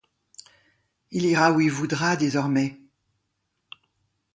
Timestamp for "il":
1.11-1.25, 1.61-1.69